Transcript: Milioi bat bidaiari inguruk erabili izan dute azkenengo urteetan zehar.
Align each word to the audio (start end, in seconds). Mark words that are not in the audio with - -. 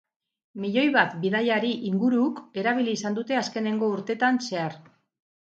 Milioi 0.61 0.85
bat 0.95 1.11
bidaiari 1.25 1.73
inguruk 1.89 2.41
erabili 2.63 2.97
izan 3.01 3.19
dute 3.19 3.39
azkenengo 3.43 3.93
urteetan 3.99 4.43
zehar. 4.49 4.81